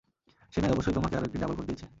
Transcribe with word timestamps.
শেনয় 0.53 0.71
অবশ্যই 0.71 0.93
তোমাকে 0.93 1.15
আরো 1.17 1.25
একটি 1.25 1.39
ডাবল 1.39 1.55
কোড 1.55 1.65
দিয়েছে। 1.65 1.85